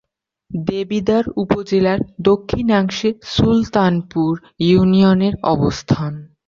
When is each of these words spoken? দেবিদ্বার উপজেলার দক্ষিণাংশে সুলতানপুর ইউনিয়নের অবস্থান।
দেবিদ্বার 0.51 1.23
উপজেলার 1.35 1.99
দক্ষিণাংশে 2.21 3.09
সুলতানপুর 3.25 4.33
ইউনিয়নের 4.59 5.33
অবস্থান। 5.45 6.13